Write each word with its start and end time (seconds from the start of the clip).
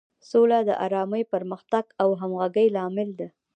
سوله 0.29 0.59
د 0.67 0.69
ارامۍ، 0.85 1.23
پرمختګ 1.33 1.85
او 2.01 2.09
همغږۍ 2.21 2.67
لامل 2.75 3.09
ده. 3.19 3.27